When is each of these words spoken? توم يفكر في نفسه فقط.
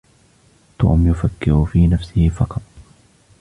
توم 0.79 1.07
يفكر 1.07 1.65
في 1.65 1.87
نفسه 1.87 2.29
فقط. 2.29 2.61